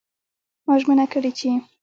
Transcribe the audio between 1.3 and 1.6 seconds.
چې